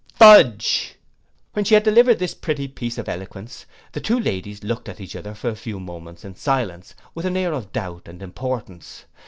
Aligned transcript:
Fudge! 0.15 0.95
When 1.53 1.63
she 1.63 1.75
had 1.75 1.83
delivered 1.83 2.17
this 2.17 2.33
pretty 2.33 2.67
piece 2.67 2.97
of 2.97 3.07
eloquence, 3.07 3.67
the 3.91 4.01
two 4.01 4.19
ladies 4.19 4.63
looked 4.63 4.89
at 4.89 4.99
each 4.99 5.15
other 5.15 5.37
a 5.43 5.55
few 5.55 5.79
minutes 5.79 6.25
in 6.25 6.33
silence, 6.33 6.95
with 7.13 7.27
an 7.27 7.37
air 7.37 7.53
of 7.53 7.71
doubt 7.71 8.07
and 8.07 8.19
importance. 8.23 9.05